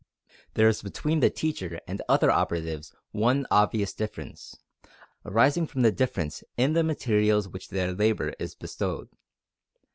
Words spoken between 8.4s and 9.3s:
bestowed.